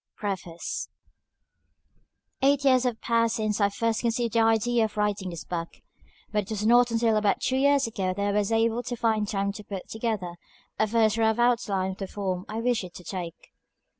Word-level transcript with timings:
_)Preface 0.15 0.89
Eight 2.41 2.65
years 2.65 2.85
have 2.85 2.99
passed 3.01 3.35
since 3.35 3.61
I 3.61 3.69
first 3.69 4.01
conceived 4.01 4.33
the 4.33 4.39
idea 4.39 4.83
of 4.85 4.97
writing 4.97 5.29
this 5.29 5.43
book, 5.43 5.67
but 6.31 6.45
it 6.45 6.49
was 6.49 6.65
not 6.65 6.89
until 6.89 7.15
about 7.15 7.39
two 7.39 7.57
years 7.57 7.85
ago 7.85 8.11
that 8.11 8.19
I 8.25 8.31
was 8.31 8.51
able 8.51 8.81
to 8.81 8.95
find 8.97 9.27
time 9.27 9.51
to 9.51 9.63
put 9.63 9.87
together 9.89 10.37
a 10.79 10.87
first 10.87 11.19
rough 11.19 11.37
outline 11.37 11.91
of 11.91 11.97
the 11.97 12.07
form 12.07 12.45
I 12.49 12.61
wished 12.61 12.83
it 12.83 12.95
to 12.95 13.03
take. 13.03 13.53